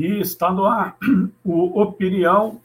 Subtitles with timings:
[0.00, 0.96] e está no ar
[1.44, 2.58] o Opinião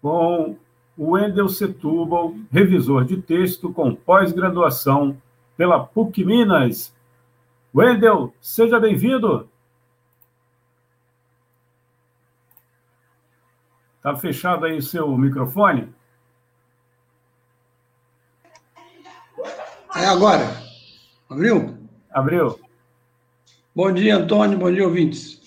[0.00, 0.56] com
[0.96, 5.20] o Wendel Setúbal, revisor de texto com pós-graduação
[5.58, 6.94] pela PUC Minas.
[7.74, 9.46] Wendel, seja bem-vindo.
[13.96, 15.94] Está fechado aí o seu microfone?
[19.96, 20.46] É agora.
[21.28, 21.76] Abriu?
[22.10, 22.58] Abriu.
[23.76, 24.58] Bom dia, Antônio.
[24.58, 25.39] Bom dia, ouvintes.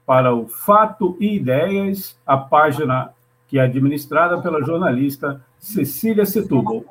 [0.06, 3.14] para o Fato e Ideias, a página
[3.48, 6.84] que é administrada pela jornalista Cecília Setúbal.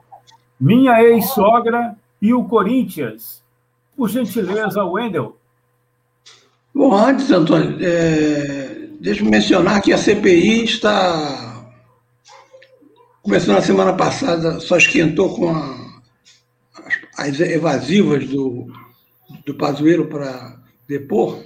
[0.58, 3.42] Minha ex-sogra e o Corinthians.
[3.96, 5.36] Por gentileza, Wendel.
[6.72, 8.61] Bom, antes, Antônio, é
[9.02, 11.74] Deixa eu mencionar que a CPI está.
[13.20, 16.02] Começou na semana passada, só esquentou com a,
[17.18, 18.72] as evasivas do,
[19.44, 21.42] do Pazuello para depor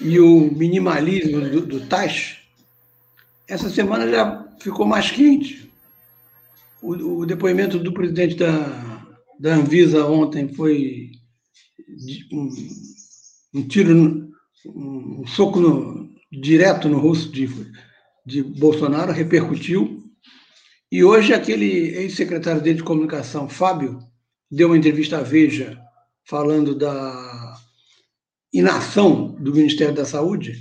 [0.00, 2.38] e o minimalismo do, do Tach.
[3.48, 5.68] Essa semana já ficou mais quente.
[6.80, 9.04] O, o depoimento do presidente da,
[9.36, 11.10] da Anvisa ontem foi
[12.32, 12.48] um,
[13.52, 14.30] um tiro,
[14.64, 17.48] um, um soco no, direto no rosto de,
[18.24, 20.02] de Bolsonaro, repercutiu.
[20.90, 23.98] E hoje aquele ex-secretário dele de comunicação, Fábio,
[24.50, 25.80] deu uma entrevista à Veja
[26.24, 27.56] falando da
[28.52, 30.60] inação do Ministério da Saúde,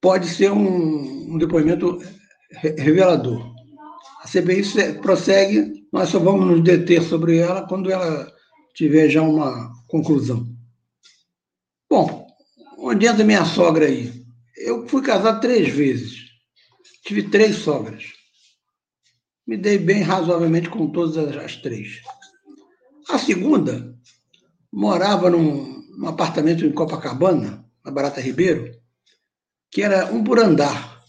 [0.00, 1.98] pode ser um, um depoimento
[2.50, 3.54] revelador.
[4.22, 8.30] A CPI prossegue, nós só vamos nos deter sobre ela quando ela
[8.74, 10.46] tiver já uma conclusão.
[11.88, 12.26] Bom,
[12.78, 14.19] onde entra minha sogra aí?
[14.60, 16.30] Eu fui casado três vezes.
[17.02, 18.04] Tive três sogras.
[19.46, 22.02] Me dei bem razoavelmente com todas as três.
[23.08, 23.98] A segunda
[24.70, 28.70] morava num, num apartamento em Copacabana, na Barata Ribeiro,
[29.70, 31.02] que era um por andar.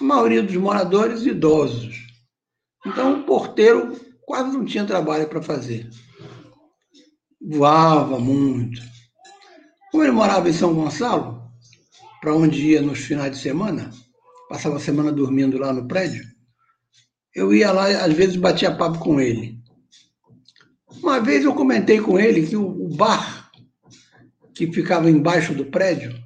[0.00, 1.96] A maioria dos moradores idosos.
[2.86, 5.90] Então o porteiro quase não tinha trabalho para fazer.
[7.40, 8.80] Voava muito.
[9.90, 11.47] Como ele morava em São Gonçalo,
[12.20, 13.90] para onde ia nos finais de semana,
[14.48, 16.24] passava a semana dormindo lá no prédio,
[17.34, 19.58] eu ia lá, às vezes batia papo com ele.
[21.02, 23.50] Uma vez eu comentei com ele que o bar
[24.54, 26.18] que ficava embaixo do prédio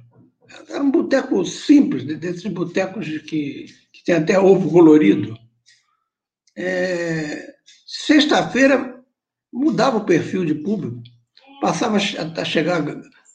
[0.69, 5.37] era um boteco simples, desses botecos que, que tem até ovo colorido.
[6.55, 7.53] É,
[7.85, 8.99] Sexta-feira
[9.51, 11.01] mudava o perfil de público,
[11.61, 12.83] passava a chegar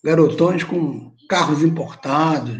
[0.03, 2.59] garotões com carros importados.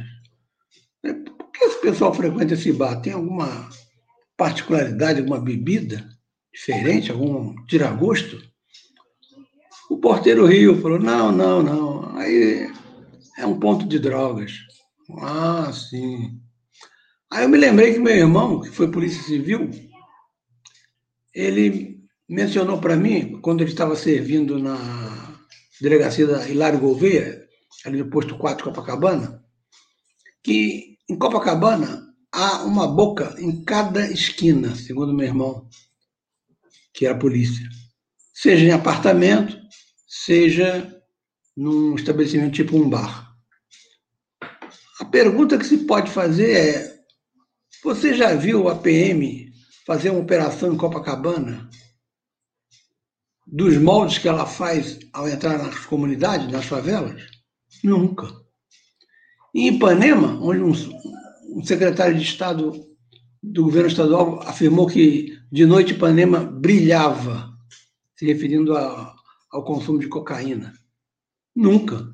[1.03, 3.01] É, por que esse pessoal frequenta esse bar?
[3.01, 3.69] Tem alguma
[4.37, 6.09] particularidade, alguma bebida
[6.53, 8.41] diferente, algum tiragosto?
[9.91, 12.17] O porteiro riu, falou: não, não, não.
[12.17, 12.71] Aí
[13.39, 14.53] é um ponto de drogas.
[15.19, 16.39] Ah, sim.
[17.31, 19.71] Aí eu me lembrei que meu irmão, que foi polícia civil,
[21.35, 21.99] ele
[22.29, 25.39] mencionou para mim, quando ele estava servindo na
[25.81, 27.48] delegacia da Hilário Gouveia,
[27.85, 29.45] ali no posto 4 Copacabana,
[30.43, 35.69] que em Copacabana há uma boca em cada esquina, segundo meu irmão,
[36.93, 37.69] que era a polícia.
[38.35, 39.59] Seja em apartamento,
[40.07, 41.03] seja
[41.57, 43.35] num estabelecimento tipo um bar.
[45.01, 46.99] A pergunta que se pode fazer é:
[47.83, 49.53] você já viu a PM
[49.87, 51.69] fazer uma operação em Copacabana?
[53.47, 57.38] Dos moldes que ela faz ao entrar nas comunidades, nas favelas?
[57.83, 58.29] Nunca.
[59.55, 60.73] Em Ipanema, onde um,
[61.57, 62.73] um secretário de Estado
[63.43, 67.51] do governo estadual afirmou que de noite Ipanema brilhava,
[68.17, 69.15] se referindo a,
[69.51, 70.75] ao consumo de cocaína.
[71.55, 72.13] Nunca.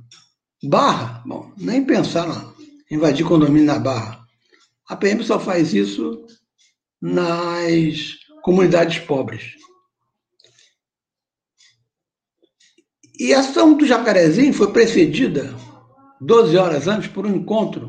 [0.62, 2.54] Barra, bom, nem pensar
[2.90, 4.24] em invadir condomínio na Barra.
[4.88, 6.24] A PM só faz isso
[7.00, 9.54] nas comunidades pobres.
[13.18, 15.54] E a ação do Jacarezinho foi precedida,
[16.20, 17.86] 12 horas antes, por um encontro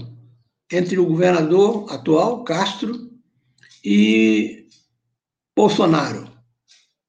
[0.72, 3.10] entre o governador atual, Castro,
[3.83, 4.68] e
[5.56, 6.30] Bolsonaro.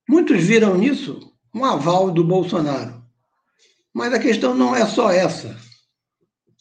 [0.08, 3.02] Muitos viram nisso um aval do Bolsonaro.
[3.94, 5.58] Mas a questão não é só essa.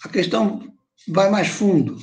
[0.03, 0.73] A questão
[1.07, 1.97] vai mais fundo.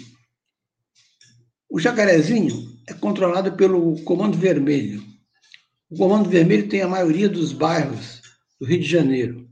[1.70, 5.02] O Jacarezinho é controlado pelo Comando Vermelho.
[5.90, 8.21] O Comando Vermelho tem a maioria dos bairros
[8.62, 9.50] do Rio de Janeiro.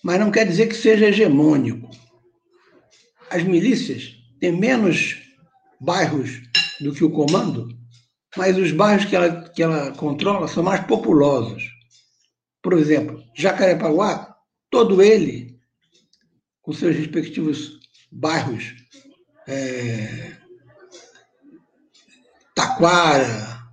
[0.00, 1.90] Mas não quer dizer que seja hegemônico.
[3.28, 5.16] As milícias têm menos
[5.80, 6.40] bairros
[6.80, 7.76] do que o comando,
[8.36, 11.64] mas os bairros que ela, que ela controla são mais populosos.
[12.62, 14.36] Por exemplo, Jacarepaguá,
[14.70, 15.58] todo ele,
[16.62, 17.80] com seus respectivos
[18.12, 18.72] bairros,
[19.48, 20.36] é,
[22.54, 23.68] Taquara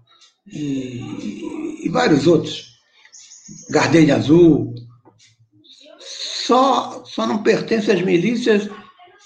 [0.47, 2.74] e, e, vários outros,
[3.69, 4.73] Gardenia Azul,
[5.99, 8.69] só, só não pertence às milícias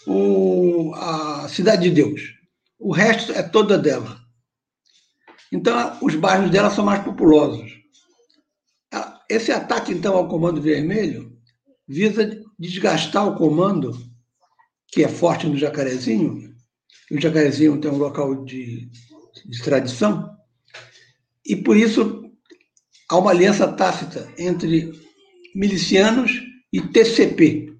[0.07, 2.21] o, a Cidade de Deus.
[2.79, 4.19] O resto é toda dela.
[5.51, 7.79] Então, os bairros dela são mais populosos.
[9.29, 11.37] Esse ataque, então, ao Comando Vermelho
[11.87, 13.95] visa desgastar o comando,
[14.87, 16.55] que é forte no Jacarezinho,
[17.11, 18.89] o Jacarezinho tem um local de,
[19.45, 20.35] de tradição,
[21.45, 22.18] e por isso
[23.09, 24.91] há uma aliança tácita entre
[25.55, 26.31] milicianos
[26.71, 27.73] e TCP.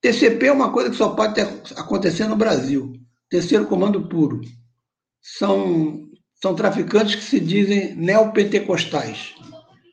[0.00, 2.92] TCP é uma coisa que só pode acontecer no Brasil.
[3.28, 4.40] Terceiro Comando Puro.
[5.22, 6.08] São,
[6.40, 9.34] são traficantes que se dizem neopentecostais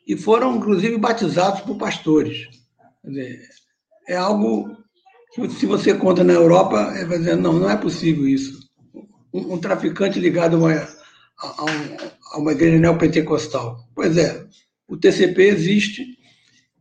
[0.07, 2.47] e foram, inclusive, batizados por pastores.
[3.03, 3.41] Dizer,
[4.07, 4.77] é algo
[5.33, 8.57] que, se você conta na Europa, é dizer, não, não é possível isso.
[9.33, 13.87] Um, um traficante ligado a uma, a, a uma igreja neopentecostal.
[13.95, 14.45] Pois é,
[14.87, 16.17] o TCP existe,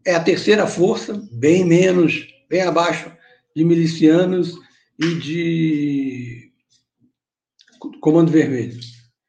[0.04, 3.10] é a terceira força, bem menos, bem abaixo
[3.54, 4.54] de milicianos
[4.98, 6.52] e de
[8.00, 8.78] Comando Vermelho.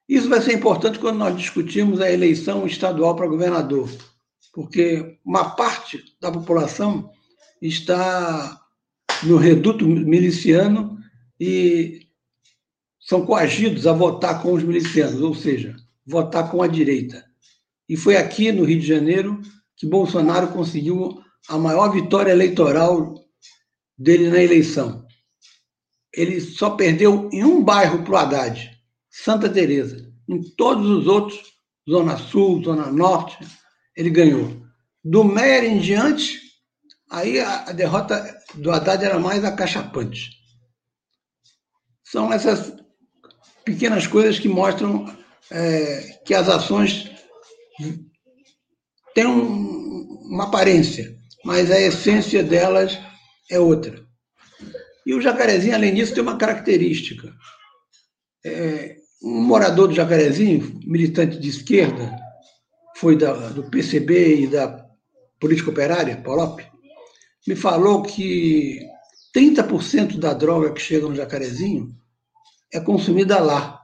[0.07, 3.89] Isso vai ser importante quando nós discutirmos a eleição estadual para governador,
[4.53, 7.11] porque uma parte da população
[7.61, 8.61] está
[9.23, 10.97] no reduto miliciano
[11.39, 12.07] e
[12.99, 15.75] são coagidos a votar com os milicianos, ou seja,
[16.07, 17.25] votar com a direita.
[17.89, 19.41] E foi aqui no Rio de Janeiro
[19.75, 23.15] que Bolsonaro conseguiu a maior vitória eleitoral
[23.97, 25.05] dele na eleição.
[26.13, 28.71] Ele só perdeu em um bairro para o Haddad,
[29.09, 30.11] Santa Teresa.
[30.27, 31.39] Em todos os outros,
[31.89, 33.37] Zona Sul, Zona Norte,
[33.95, 34.65] ele ganhou.
[35.03, 36.39] Do Meyer em diante,
[37.09, 40.31] aí a, derrota do Haddad era mais acachapante.
[42.03, 42.73] São essas
[43.63, 45.16] pequenas coisas que mostram
[45.51, 47.09] é, que as ações
[49.13, 52.97] têm um, uma aparência, mas a essência delas
[53.49, 54.05] é outra.
[55.05, 57.33] E o jacarezinho, além disso, tem uma característica.
[58.45, 62.15] É, um morador do Jacarezinho, militante de esquerda,
[62.95, 64.85] foi da, do PCB e da
[65.39, 66.61] Política Operária, POLOP,
[67.47, 68.79] me falou que
[69.35, 71.95] 30% da droga que chega no Jacarezinho
[72.73, 73.76] é consumida lá.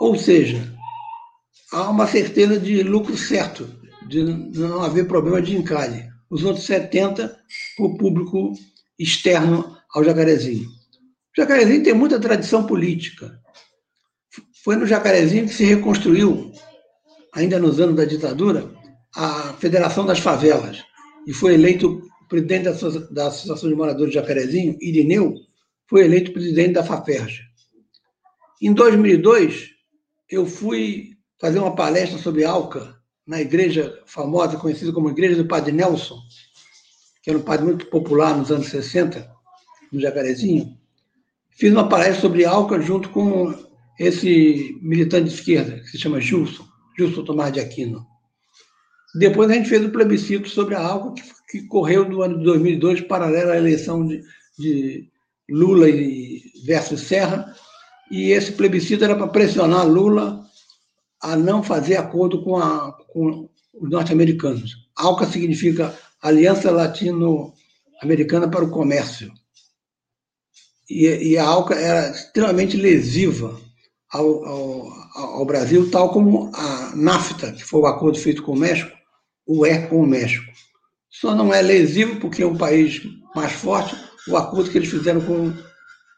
[0.00, 0.62] Ou seja,
[1.72, 3.68] há uma certeza de lucro certo,
[4.08, 6.08] de não haver problema de encalhe.
[6.30, 7.30] Os outros 70%
[7.76, 8.52] para o público
[8.98, 10.66] externo ao Jacarezinho.
[10.66, 13.40] O Jacarezinho tem muita tradição política.
[14.64, 16.52] Foi no Jacarezinho que se reconstruiu,
[17.34, 18.70] ainda nos anos da ditadura,
[19.14, 20.82] a Federação das Favelas.
[21.26, 22.64] E foi eleito presidente
[23.10, 25.34] da Associação de Moradores de Jacarezinho, Irineu,
[25.88, 27.40] foi eleito presidente da FAPERJ.
[28.60, 29.77] Em 2002,
[30.30, 35.72] eu fui fazer uma palestra sobre Alca na igreja famosa, conhecida como Igreja do Padre
[35.72, 36.18] Nelson,
[37.22, 39.30] que era um padre muito popular nos anos 60,
[39.92, 40.76] no Jacarezinho.
[41.50, 43.54] fiz uma palestra sobre álcool junto com
[43.98, 46.66] esse militante de esquerda, que se chama Gilson,
[46.96, 48.06] Gilson Tomás de Aquino.
[49.14, 52.44] Depois a gente fez o plebiscito sobre a álcool, que, que correu no ano de
[52.44, 54.22] 2002, paralelo à eleição de,
[54.58, 55.10] de
[55.50, 57.54] Lula e versus Serra,
[58.10, 60.44] e esse plebiscito era para pressionar Lula
[61.22, 64.88] a não fazer acordo com, a, com os norte-americanos.
[64.96, 69.32] ALCA significa Aliança Latino-Americana para o Comércio.
[70.88, 73.60] E, e, a ALCA era extremamente lesiva
[74.10, 78.58] ao, ao, ao, Brasil, tal como a NAFTA, que foi o acordo feito com o
[78.58, 78.90] México,
[79.46, 80.50] o é com o México.
[81.10, 83.02] Só não é lesivo porque é um país
[83.34, 83.94] mais forte,
[84.28, 85.52] o acordo que eles fizeram com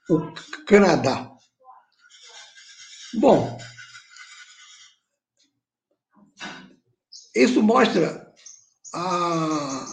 [0.09, 0.33] o
[0.67, 1.30] Canadá.
[3.15, 3.59] Bom,
[7.35, 8.33] isso mostra
[8.95, 9.87] a,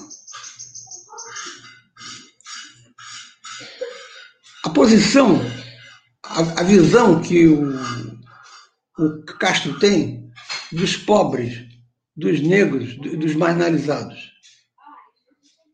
[4.65, 5.39] a posição,
[6.24, 7.74] a, a visão que o,
[9.00, 10.31] o Castro tem
[10.71, 11.65] dos pobres,
[12.15, 14.31] dos negros, dos marginalizados.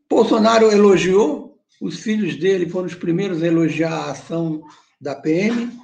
[0.10, 4.62] Bolsonaro elogiou, os filhos dele foram os primeiros a elogiar a ação
[5.02, 5.83] da PM,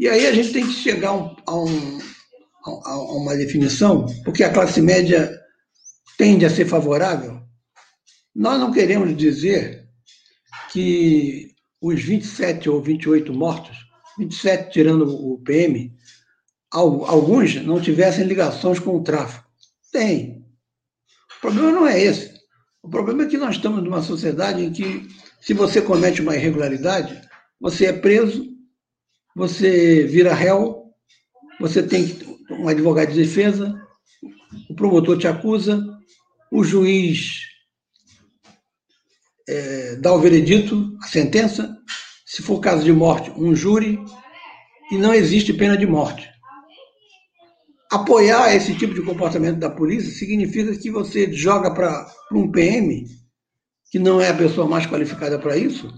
[0.00, 1.98] e aí a gente tem que chegar a, um,
[2.64, 5.30] a, a uma definição, porque a classe média
[6.16, 7.38] tende a ser favorável.
[8.34, 9.86] Nós não queremos dizer
[10.72, 11.50] que
[11.82, 13.76] os 27 ou 28 mortos,
[14.18, 15.94] 27 tirando o PM,
[16.72, 19.44] alguns não tivessem ligações com o tráfico.
[19.92, 20.42] Tem.
[21.36, 22.32] O problema não é esse.
[22.82, 25.06] O problema é que nós estamos numa sociedade em que,
[25.42, 27.20] se você comete uma irregularidade,
[27.60, 28.49] você é preso
[29.40, 30.92] você vira réu,
[31.58, 32.14] você tem
[32.50, 33.74] um advogado de defesa,
[34.68, 35.82] o promotor te acusa,
[36.52, 37.40] o juiz
[39.48, 41.74] é, dá o veredito, a sentença,
[42.26, 43.98] se for caso de morte, um júri,
[44.92, 46.28] e não existe pena de morte.
[47.90, 53.06] Apoiar esse tipo de comportamento da polícia significa que você joga para um PM,
[53.90, 55.90] que não é a pessoa mais qualificada para isso,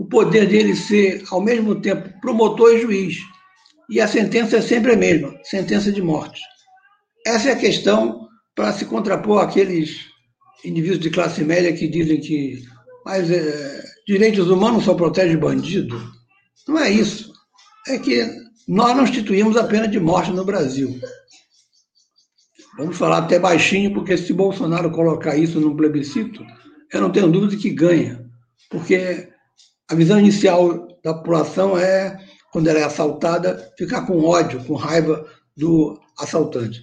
[0.00, 3.18] o poder dele ser, ao mesmo tempo, promotor e juiz.
[3.90, 6.40] E a sentença é sempre a mesma sentença de morte.
[7.26, 10.06] Essa é a questão para se contrapor àqueles
[10.64, 12.62] indivíduos de classe média que dizem que
[13.04, 16.00] mas, é, direitos humanos só protegem bandido.
[16.66, 17.30] Não é isso.
[17.86, 18.26] É que
[18.66, 20.98] nós não instituímos a pena de morte no Brasil.
[22.78, 26.42] Vamos falar até baixinho, porque se Bolsonaro colocar isso num plebiscito,
[26.90, 28.24] eu não tenho dúvida que ganha.
[28.70, 29.29] Porque
[29.90, 32.16] a visão inicial da população é,
[32.52, 36.80] quando ela é assaltada, ficar com ódio, com raiva do assaltante.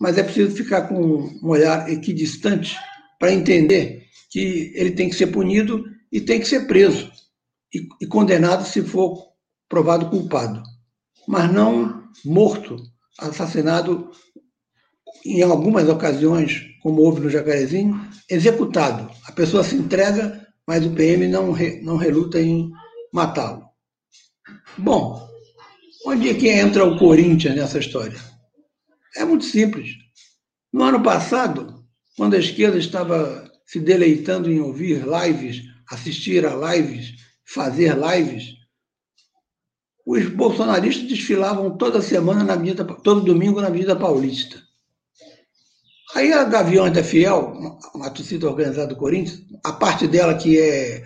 [0.00, 2.74] Mas é preciso ficar com um olhar equidistante
[3.18, 7.10] para entender que ele tem que ser punido e tem que ser preso
[7.74, 9.26] e, e condenado se for
[9.68, 10.62] provado culpado,
[11.28, 12.76] mas não morto,
[13.18, 14.10] assassinado
[15.24, 19.10] em algumas ocasiões, como houve no Jacarezinho, executado.
[19.26, 22.70] A pessoa se entrega mas o PM não, não reluta em
[23.12, 23.64] matá-lo.
[24.76, 25.28] Bom,
[26.04, 28.18] onde é que entra o Corinthians nessa história?
[29.16, 29.90] É muito simples.
[30.72, 31.84] No ano passado,
[32.16, 38.56] quando a esquerda estava se deleitando em ouvir lives, assistir a lives, fazer lives,
[40.04, 44.65] os bolsonaristas desfilavam toda semana na Avenida, todo domingo na Avenida Paulista.
[46.14, 47.52] Aí a Gaviões da Fiel,
[47.94, 51.04] uma torcida organizada do Corinthians, a parte dela que é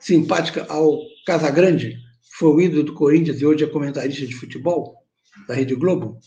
[0.00, 4.96] simpática ao Casagrande, que foi o ídolo do Corinthians e hoje é comentarista de futebol
[5.48, 6.18] da Rede Globo,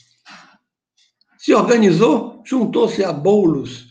[1.37, 3.85] se organizou, juntou-se a Boulos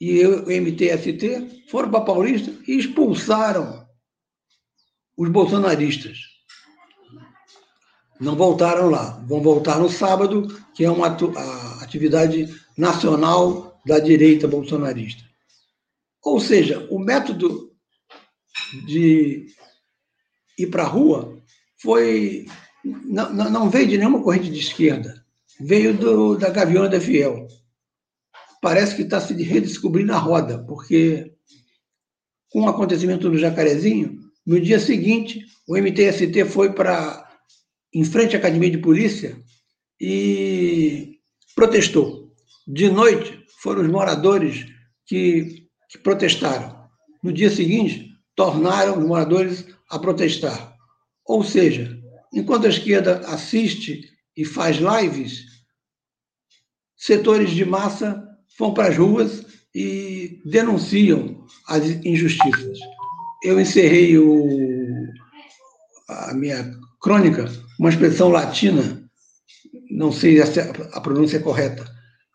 [0.00, 3.86] e o MTST, foram para Paulista e expulsaram
[5.16, 6.18] os bolsonaristas.
[8.20, 9.10] Não voltaram lá.
[9.28, 11.16] Vão voltar no sábado, que é uma
[11.88, 15.24] atividade nacional da direita bolsonarista.
[16.22, 17.72] Ou seja, o método
[18.86, 19.46] de
[20.58, 21.42] ir para a rua
[21.80, 22.46] foi
[22.84, 25.24] não, não, veio de nenhuma corrente de esquerda,
[25.60, 27.46] veio do, da Gaviões da Fiel.
[28.60, 31.32] Parece que está se redescobrindo a roda, porque
[32.50, 37.26] com o acontecimento do Jacarezinho, no dia seguinte, o MTST foi para
[37.92, 39.36] em frente à Academia de Polícia
[40.00, 41.17] e
[41.58, 42.32] protestou.
[42.68, 44.64] De noite, foram os moradores
[45.04, 46.88] que, que protestaram.
[47.20, 50.76] No dia seguinte, tornaram os moradores a protestar.
[51.26, 51.98] Ou seja,
[52.32, 55.46] enquanto a esquerda assiste e faz lives,
[56.96, 58.24] setores de massa
[58.56, 62.78] vão para as ruas e denunciam as injustiças.
[63.42, 65.08] Eu encerrei o,
[66.08, 67.50] a minha crônica,
[67.80, 68.97] uma expressão latina,
[69.90, 71.84] não sei se a pronúncia é correta,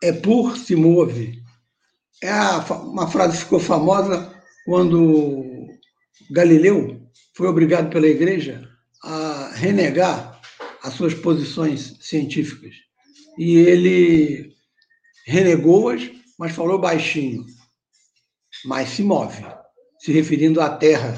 [0.02, 1.42] é por se move.
[2.22, 4.32] É a, uma frase que ficou famosa
[4.64, 5.68] quando
[6.30, 7.02] Galileu
[7.34, 8.68] foi obrigado pela igreja
[9.02, 10.40] a renegar
[10.82, 12.74] as suas posições científicas.
[13.38, 14.54] E ele
[15.26, 17.44] renegou-as, mas falou baixinho.
[18.64, 19.44] Mas se move,
[19.98, 21.14] se referindo à Terra,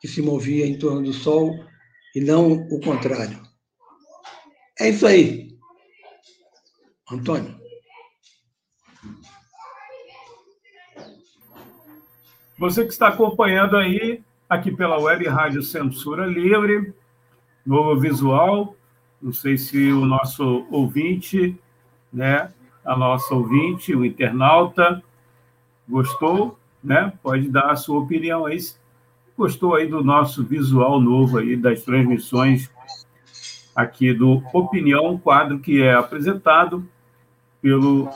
[0.00, 1.52] que se movia em torno do Sol
[2.14, 3.42] e não o contrário.
[4.78, 5.53] É isso aí.
[7.10, 7.54] Antônio.
[12.58, 16.94] Você que está acompanhando aí, aqui pela Web Rádio Censura Livre,
[17.66, 18.74] novo visual.
[19.20, 21.58] Não sei se o nosso ouvinte,
[22.12, 22.52] né,
[22.84, 25.02] a nossa ouvinte, o internauta,
[25.88, 27.12] gostou, né?
[27.22, 28.58] Pode dar a sua opinião aí.
[29.36, 32.70] Gostou aí do nosso visual novo aí das transmissões
[33.74, 36.88] aqui do Opinião, quadro que é apresentado
[37.64, 38.10] pelo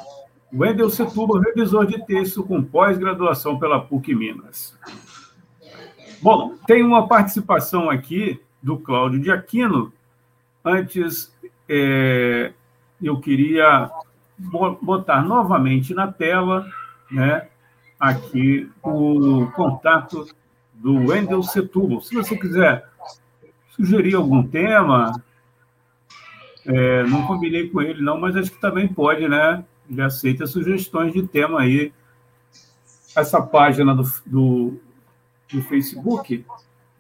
[0.53, 4.79] Wendel Setúbal, revisor de texto com pós-graduação pela PUC Minas.
[6.21, 9.91] Bom, tem uma participação aqui do Cláudio de Aquino.
[10.63, 11.35] Antes,
[11.67, 12.53] é,
[13.03, 13.91] eu queria
[14.83, 16.69] botar novamente na tela,
[17.11, 17.49] né,
[17.99, 20.27] aqui o contato
[20.75, 22.03] do Wendel Setúbal.
[22.03, 22.87] Se você quiser
[23.71, 25.25] sugerir algum tema,
[26.69, 29.65] é, não combinei com ele, não, mas acho que também pode, né?
[29.91, 31.93] Ele aceita sugestões de tema aí.
[33.17, 34.81] Essa página do, do,
[35.51, 36.45] do Facebook,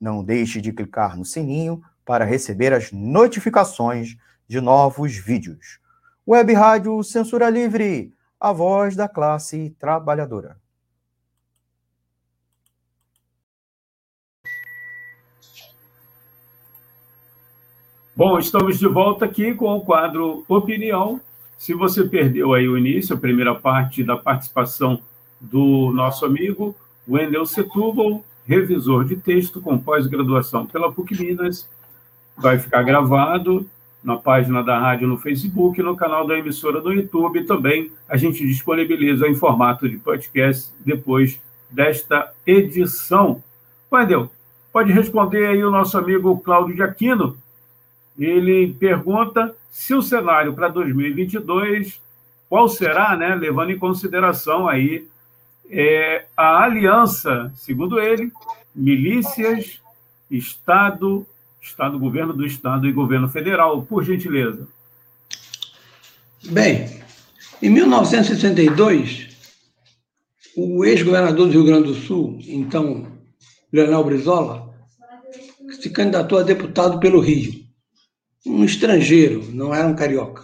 [0.00, 4.16] Não deixe de clicar no sininho para receber as notificações
[4.48, 5.78] de novos vídeos.
[6.26, 10.56] Web Rádio Censura Livre, a voz da classe trabalhadora.
[18.16, 21.20] Bom, estamos de volta aqui com o quadro Opinião.
[21.56, 25.00] Se você perdeu aí o início, a primeira parte da participação
[25.40, 26.74] do nosso amigo
[27.08, 31.68] Wendel Setúbal, revisor de texto com pós-graduação pela PUC Minas.
[32.36, 33.64] Vai ficar gravado
[34.02, 37.44] na página da rádio no Facebook, no canal da emissora do YouTube.
[37.44, 43.40] Também a gente disponibiliza em formato de podcast depois desta edição.
[43.92, 44.28] Wendel,
[44.72, 47.36] pode responder aí o nosso amigo Cláudio de Aquino.
[48.18, 52.00] Ele pergunta se o cenário para 2022,
[52.48, 55.06] qual será, né, levando em consideração aí
[55.70, 58.32] é, a aliança, segundo ele,
[58.74, 59.80] milícias,
[60.30, 61.26] Estado
[61.60, 64.66] Estado, governo do Estado e governo federal, por gentileza.
[66.44, 67.02] Bem,
[67.60, 69.28] em 1962,
[70.56, 73.06] o ex-governador do Rio Grande do Sul, então
[73.70, 74.74] Leonel Brizola,
[75.80, 77.60] se candidatou a deputado pelo Rio.
[78.44, 80.42] Um estrangeiro, não era um carioca.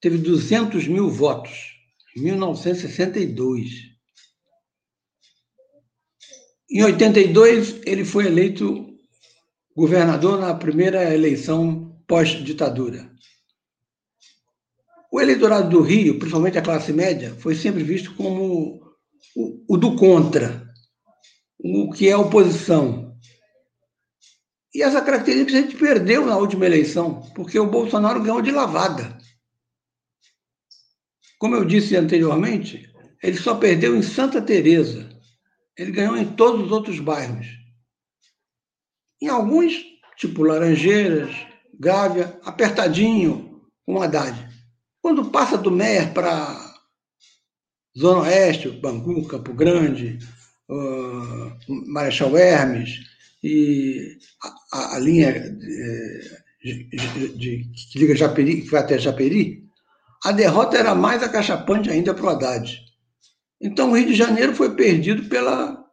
[0.00, 1.76] Teve 200 mil votos
[2.16, 3.93] em 1962.
[6.74, 8.98] Em 82, ele foi eleito
[9.76, 13.08] governador na primeira eleição pós-ditadura.
[15.12, 18.82] O eleitorado do Rio, principalmente a classe média, foi sempre visto como
[19.36, 20.68] o, o do contra,
[21.60, 23.16] o que é oposição.
[24.74, 29.16] E essa característica a gente perdeu na última eleição, porque o Bolsonaro ganhou de lavada.
[31.38, 35.13] Como eu disse anteriormente, ele só perdeu em Santa Teresa.
[35.76, 37.46] Ele ganhou em todos os outros bairros.
[39.20, 39.74] Em alguns,
[40.16, 41.34] tipo Laranjeiras,
[41.78, 44.48] Gávea, apertadinho, com Haddad.
[45.02, 46.74] Quando passa do Mer para
[47.98, 50.18] Zona Oeste, Bangu, Campo Grande,
[50.68, 51.52] uh,
[51.86, 53.00] Marechal Hermes
[53.42, 54.18] e
[54.72, 55.32] a, a linha
[56.62, 59.64] de, de, de, que liga Japeri, que vai até Japeri,
[60.24, 62.83] a derrota era mais acachapante ainda para o Haddad.
[63.60, 65.84] Então o Rio de Janeiro foi perdido pela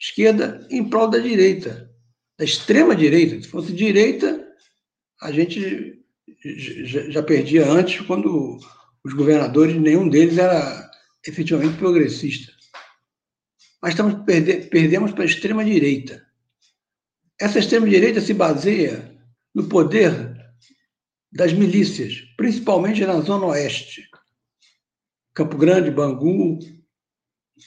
[0.00, 1.90] esquerda em prol da direita,
[2.38, 3.40] da extrema direita.
[3.40, 4.46] Se fosse direita,
[5.20, 6.02] a gente
[7.10, 8.58] já perdia antes, quando
[9.04, 10.90] os governadores, nenhum deles era
[11.26, 12.52] efetivamente progressista.
[13.80, 16.24] Mas estamos perder, perdemos para a extrema-direita.
[17.40, 19.18] Essa extrema-direita se baseia
[19.54, 20.32] no poder
[21.32, 24.08] das milícias, principalmente na Zona Oeste.
[25.34, 26.58] Campo Grande, Bangu,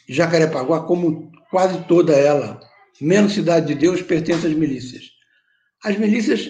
[0.07, 2.59] Jacarepaguá, como quase toda ela,
[2.99, 5.11] menos Cidade de Deus, pertence às milícias.
[5.83, 6.49] As milícias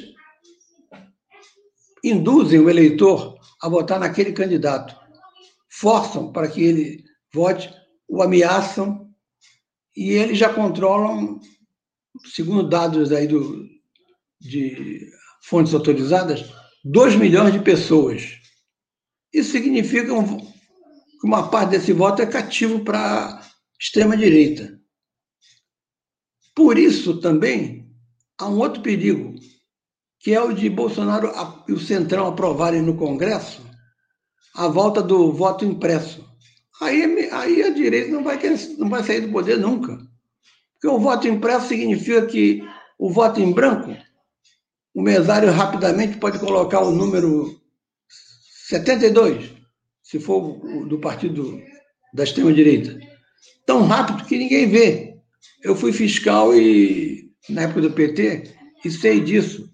[2.03, 4.95] induzem o eleitor a votar naquele candidato,
[5.69, 7.03] forçam para que ele
[7.33, 7.73] vote,
[8.07, 9.09] o ameaçam
[9.95, 11.39] e eles já controlam,
[12.25, 13.67] segundo dados aí do,
[14.39, 15.09] de
[15.41, 16.45] fontes autorizadas,
[16.83, 18.39] 2 milhões de pessoas.
[19.33, 20.44] Isso significa um,
[21.25, 23.41] uma parte desse voto é cativo para a
[23.81, 24.79] extrema-direita.
[26.53, 27.91] Por isso também
[28.37, 29.33] há um outro perigo
[30.19, 31.31] que é o de Bolsonaro
[31.67, 33.65] e o Centrão aprovarem no Congresso
[34.53, 36.23] a volta do voto impresso.
[36.79, 39.97] Aí, aí a direita não vai, querer, não vai sair do poder nunca.
[40.73, 42.61] Porque o voto impresso significa que
[42.99, 43.97] o voto em branco,
[44.93, 47.59] o mesário rapidamente pode colocar o número
[48.67, 49.54] 72,
[50.05, 51.59] se for do partido
[52.13, 52.97] da extrema-direita.
[53.65, 55.17] Tão rápido que ninguém vê.
[55.63, 58.53] Eu fui fiscal e, na época do PT,
[58.85, 59.67] e sei disso.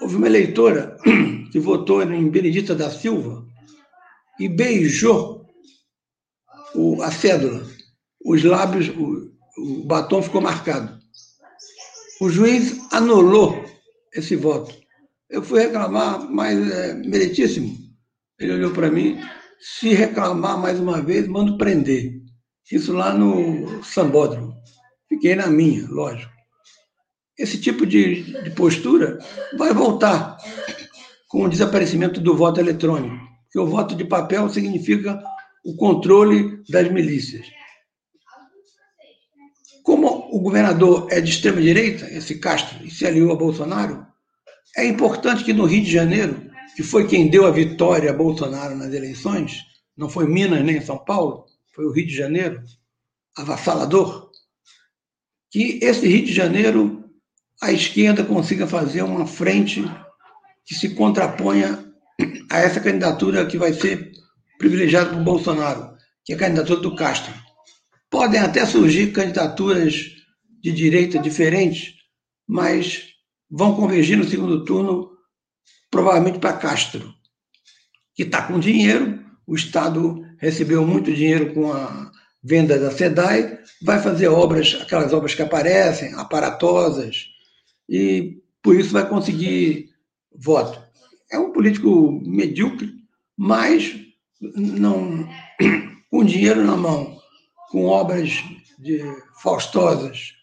[0.00, 0.96] Houve uma eleitora
[1.52, 3.46] que votou em Benedita da Silva
[4.40, 5.46] e beijou
[6.74, 7.66] o, a cédula.
[8.24, 10.98] Os lábios, o, o batom ficou marcado.
[12.18, 13.62] O juiz anulou
[14.14, 14.74] esse voto.
[15.28, 17.87] Eu fui reclamar, mas é meritíssimo.
[18.38, 19.18] Ele olhou para mim.
[19.60, 22.12] Se reclamar mais uma vez, mando prender.
[22.70, 24.54] Isso lá no Sambódromo.
[25.08, 26.38] Fiquei na minha, lógico
[27.38, 29.18] esse tipo de, de postura
[29.56, 30.36] vai voltar
[31.28, 35.22] com o desaparecimento do voto eletrônico, porque o voto de papel significa
[35.64, 37.46] o controle das milícias.
[39.84, 44.06] Como o governador é de extrema direita, esse Castro, e se aliou a Bolsonaro,
[44.76, 46.47] é importante que no Rio de Janeiro,
[46.78, 49.64] que foi quem deu a vitória a Bolsonaro nas eleições,
[49.96, 52.62] não foi Minas nem São Paulo, foi o Rio de Janeiro,
[53.36, 54.30] avassalador,
[55.50, 57.04] que esse Rio de Janeiro
[57.60, 59.82] a esquerda consiga fazer uma frente
[60.64, 61.84] que se contraponha
[62.48, 64.12] a essa candidatura que vai ser
[64.56, 67.34] privilegiada por Bolsonaro, que é a candidatura do Castro.
[68.08, 70.12] Podem até surgir candidaturas
[70.62, 71.94] de direita diferentes,
[72.46, 73.02] mas
[73.50, 75.17] vão convergir no segundo turno,
[75.90, 77.14] provavelmente para Castro,
[78.14, 82.10] que está com dinheiro, o Estado recebeu muito dinheiro com a
[82.42, 87.26] venda da SEDAI, vai fazer obras, aquelas obras que aparecem, aparatosas,
[87.88, 89.90] e por isso vai conseguir
[90.34, 90.82] voto.
[91.30, 92.92] É um político medíocre,
[93.36, 93.96] mas
[94.40, 95.28] não
[96.10, 97.18] com dinheiro na mão,
[97.70, 98.42] com obras
[98.78, 99.02] de
[99.42, 100.34] faustosas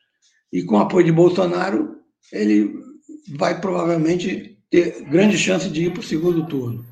[0.51, 1.95] e com apoio de Bolsonaro,
[2.31, 2.73] ele
[3.35, 6.85] vai provavelmente ter grande chance de ir para o segundo turno.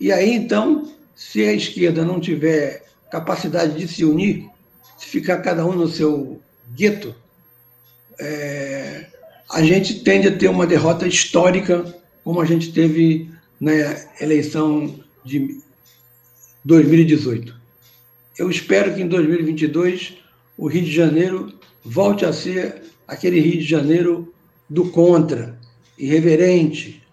[0.00, 4.48] E aí, então, se a esquerda não tiver capacidade de se unir,
[4.96, 6.40] se ficar cada um no seu
[6.74, 7.14] gueto,
[8.18, 9.04] é,
[9.50, 11.84] a gente tende a ter uma derrota histórica,
[12.24, 13.72] como a gente teve na
[14.18, 15.60] eleição de
[16.64, 17.54] 2018.
[18.38, 20.14] Eu espero que em 2022
[20.56, 21.52] o Rio de Janeiro
[21.84, 24.32] volte a ser aquele Rio de Janeiro
[24.70, 25.58] do contra,
[25.98, 27.05] irreverente,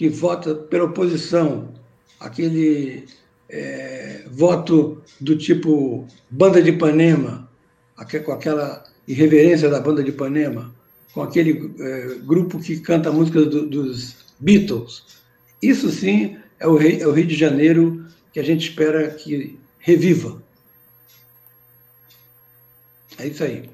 [0.00, 1.74] que vota pela oposição,
[2.18, 3.04] aquele
[3.50, 7.46] é, voto do tipo Banda de Ipanema,
[8.24, 10.74] com aquela irreverência da Banda de Ipanema,
[11.12, 15.20] com aquele é, grupo que canta música do, dos Beatles.
[15.60, 20.42] Isso sim é o, é o Rio de Janeiro que a gente espera que reviva.
[23.18, 23.68] É isso aí.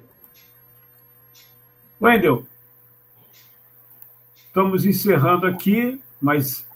[2.01, 2.45] Wendel,
[4.49, 6.67] estamos encerrando aqui, mas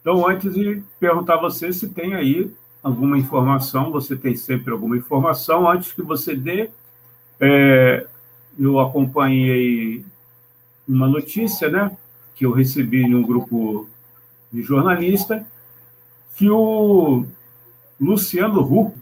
[0.00, 2.50] então antes de perguntar a você se tem aí
[2.82, 6.70] alguma informação, você tem sempre alguma informação, antes que você dê,
[7.40, 8.06] é,
[8.58, 10.04] eu acompanhei
[10.86, 11.96] uma notícia, né,
[12.34, 13.88] que eu recebi em um grupo
[14.52, 15.46] de jornalista,
[16.36, 17.26] que o
[18.00, 18.96] Luciano Huck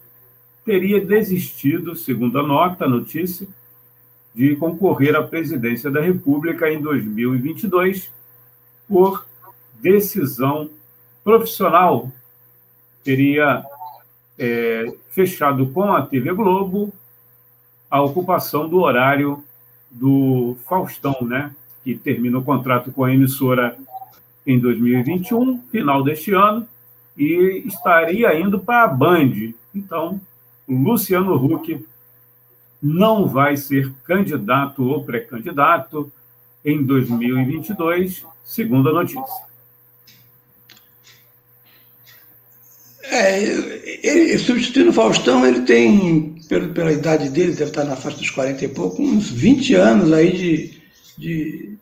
[0.64, 3.46] teria desistido, segundo a nota, a notícia,
[4.34, 8.10] de concorrer à presidência da República em 2022
[8.88, 9.25] por
[9.80, 10.70] decisão
[11.24, 12.10] profissional.
[13.02, 13.64] Teria
[14.38, 16.92] é, fechado com a TV Globo
[17.90, 19.42] a ocupação do horário
[19.90, 21.54] do Faustão, né?
[21.82, 23.76] que termina o contrato com a emissora
[24.46, 26.66] em 2021, final deste ano,
[27.16, 29.54] e estaria indo para a Band.
[29.74, 30.20] Então,
[30.68, 31.86] Luciano Huck
[32.82, 36.10] não vai ser candidato ou pré-candidato
[36.64, 39.46] em 2022, segundo a notícia.
[43.10, 43.40] É,
[44.02, 48.30] ele, substituindo o Faustão, ele tem, pela, pela idade dele, deve estar na faixa dos
[48.30, 50.80] 40 e pouco, uns 20 anos aí de,
[51.16, 51.78] de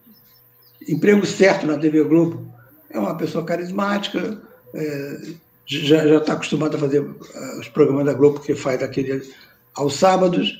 [0.88, 2.46] emprego certo na TV Globo.
[2.90, 4.40] É uma pessoa carismática,
[4.74, 5.20] é,
[5.66, 9.22] já está acostumado a fazer uh, os programas da Globo, que faz aquele
[9.74, 10.52] aos sábados,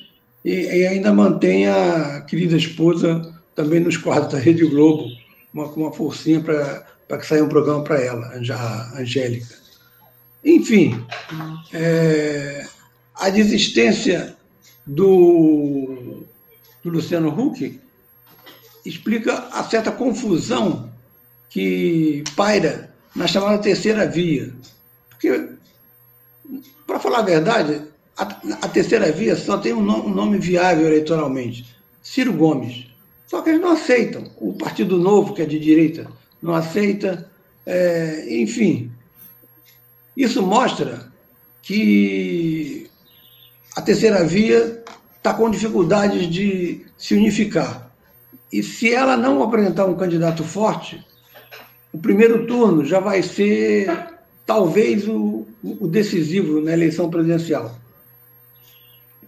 [0.43, 5.05] e, e ainda mantém a querida esposa também nos quadros da Rede Globo,
[5.53, 9.64] uma, uma forcinha para que saia um programa para ela, a Angélica.
[10.45, 11.03] Enfim,
[11.73, 12.67] é,
[13.15, 14.37] a desistência
[14.85, 16.23] do,
[16.83, 17.81] do Luciano Huck
[18.85, 20.93] explica a certa confusão
[21.49, 24.53] que paira na chamada terceira via.
[25.09, 25.49] Porque,
[26.85, 27.81] para falar a verdade,
[28.15, 28.23] a,
[28.61, 31.65] a terceira via só tem um nome, um nome viável eleitoralmente:
[32.03, 32.85] Ciro Gomes.
[33.25, 34.29] Só que eles não aceitam.
[34.37, 36.07] O Partido Novo, que é de direita,
[36.39, 37.31] não aceita.
[37.65, 38.91] É, enfim,
[40.15, 41.11] isso mostra
[41.61, 42.89] que
[43.75, 44.83] a terceira via
[45.17, 47.91] está com dificuldades de se unificar.
[48.51, 51.03] E se ela não apresentar um candidato forte,
[51.91, 53.89] o primeiro turno já vai ser
[54.45, 57.75] talvez o, o decisivo na eleição presidencial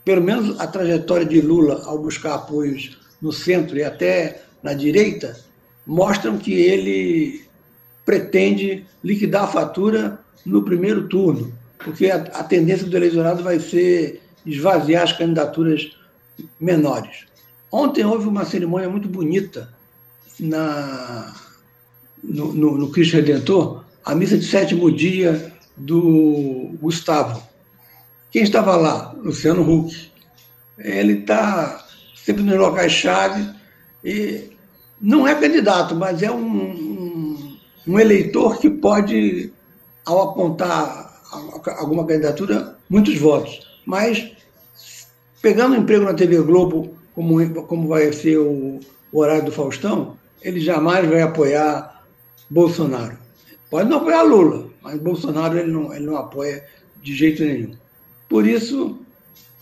[0.07, 5.37] pelo menos a trajetória de Lula ao buscar apoios no centro e até na direita,
[5.85, 7.43] mostram que ele
[8.05, 14.21] pretende liquidar a fatura no primeiro turno, porque a, a tendência do eleitorado vai ser
[14.45, 15.91] esvaziar as candidaturas
[16.59, 17.25] menores.
[17.71, 19.73] Ontem houve uma cerimônia muito bonita
[20.39, 21.33] na,
[22.23, 27.43] no, no, no Cristo Redentor, a missa de sétimo dia do Gustavo.
[28.31, 29.13] Quem estava lá?
[29.17, 30.11] Luciano Huck.
[30.77, 33.49] Ele está sempre nos locais-chave
[34.03, 34.51] e
[34.99, 39.51] não é candidato, mas é um, um, um, eleitor que pode,
[40.07, 41.21] ao apontar
[41.77, 43.67] alguma candidatura, muitos votos.
[43.85, 44.31] Mas,
[45.41, 48.79] pegando um emprego na TV Globo, como, como vai ser o,
[49.11, 52.03] o horário do Faustão, ele jamais vai apoiar
[52.49, 53.17] Bolsonaro.
[53.69, 56.63] Pode não apoiar Lula, mas Bolsonaro ele não, ele não apoia
[57.03, 57.73] de jeito nenhum.
[58.29, 58.97] Por isso,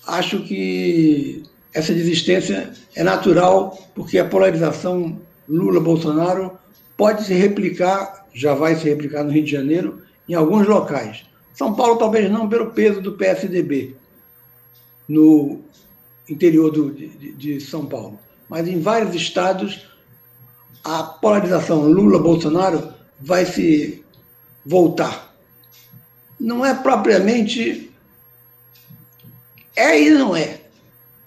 [0.05, 1.41] acho que
[1.73, 6.51] essa desistência é natural, porque a polarização Lula-Bolsonaro
[6.95, 11.25] pode se replicar, já vai se replicar no Rio de Janeiro, em alguns locais.
[11.53, 13.95] São Paulo, talvez não pelo peso do PSDB
[15.07, 15.61] no
[16.27, 19.87] interior do, de, de São Paulo, mas em vários estados
[20.83, 24.03] a polarização Lula-Bolsonaro vai se
[24.65, 25.33] voltar.
[26.39, 27.91] Não é propriamente
[29.75, 30.61] é e não é.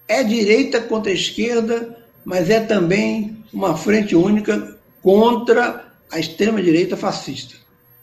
[0.07, 7.57] É direita contra esquerda, mas é também uma frente única contra a extrema-direita fascista.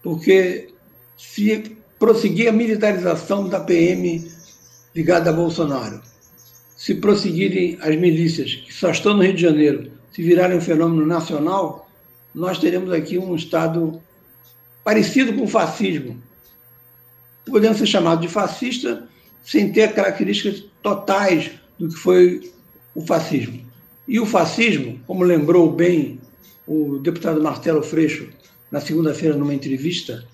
[0.04, 0.75] Porque
[1.18, 4.30] se prosseguir a militarização da PM
[4.94, 6.02] ligada a Bolsonaro,
[6.76, 11.06] se prosseguirem as milícias que só estão no Rio de Janeiro se virarem um fenômeno
[11.06, 11.90] nacional,
[12.34, 14.02] nós teremos aqui um Estado
[14.82, 16.22] parecido com o fascismo.
[17.46, 19.08] Podemos ser chamados de fascista
[19.44, 22.54] sem ter características totais do que foi
[22.94, 23.60] o fascismo.
[24.08, 26.20] E o fascismo, como lembrou bem
[26.66, 28.30] o deputado Marcelo Freixo
[28.72, 30.26] na segunda-feira numa entrevista,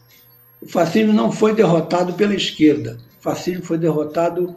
[0.62, 4.56] o fascismo não foi derrotado pela esquerda, o fascismo foi derrotado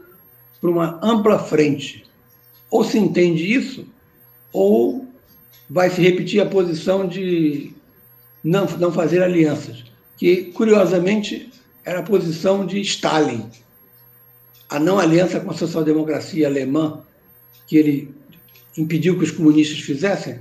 [0.61, 2.05] por uma ampla frente.
[2.71, 3.87] Ou se entende isso,
[4.53, 5.07] ou
[5.69, 7.73] vai se repetir a posição de
[8.43, 9.85] não, não fazer alianças,
[10.17, 11.51] que, curiosamente,
[11.85, 13.49] era a posição de Stalin.
[14.69, 17.03] A não aliança com a social-democracia alemã,
[17.67, 18.15] que ele
[18.77, 20.41] impediu que os comunistas fizessem,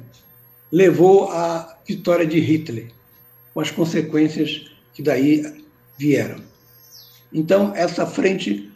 [0.72, 2.88] levou à vitória de Hitler,
[3.54, 5.64] com as consequências que daí
[5.98, 6.42] vieram.
[7.32, 8.72] Então, essa frente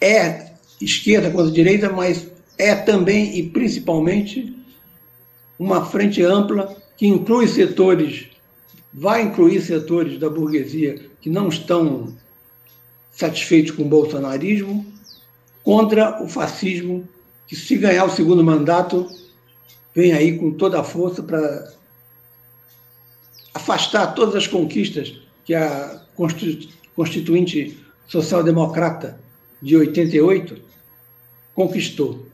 [0.00, 4.54] é esquerda contra direita, mas é também e principalmente
[5.58, 8.26] uma frente ampla que inclui setores,
[8.92, 12.14] vai incluir setores da burguesia que não estão
[13.10, 14.86] satisfeitos com o bolsonarismo,
[15.62, 17.08] contra o fascismo
[17.46, 19.08] que se ganhar o segundo mandato,
[19.94, 21.72] vem aí com toda a força para
[23.54, 26.02] afastar todas as conquistas que a
[26.94, 29.18] Constituinte Social-Democrata
[29.62, 30.60] de 88
[31.54, 32.26] conquistou.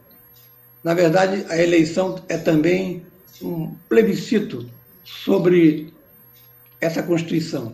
[0.83, 3.07] Na verdade, a eleição é também
[3.41, 4.69] um plebiscito
[5.05, 5.95] sobre
[6.81, 7.73] essa Constituição.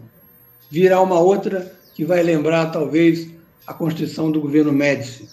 [0.70, 3.30] Virá uma outra que vai lembrar, talvez,
[3.66, 5.26] a Constituição do governo Médici,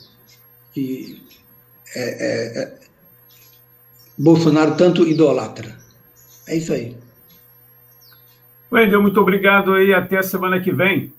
[0.73, 1.21] que
[1.93, 2.77] é, é, é,
[4.17, 5.77] Bolsonaro tanto idolatra.
[6.47, 6.95] É isso aí.
[8.71, 9.93] Wendel, muito obrigado aí.
[9.93, 11.13] Até a semana que vem.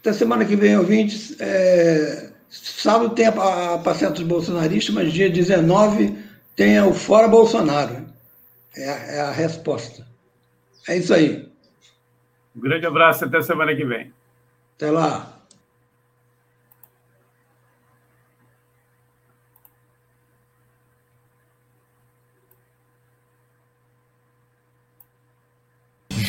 [0.00, 1.38] Até semana que vem, ouvintes.
[1.40, 6.16] É, sábado tem a, a passeata dos bolsonaristas, mas dia 19
[6.56, 8.06] tem o Fora Bolsonaro.
[8.76, 10.06] É a, é a resposta.
[10.88, 11.48] É isso aí.
[12.54, 13.24] Um grande abraço.
[13.24, 14.12] Até semana que vem.
[14.76, 15.39] Até lá.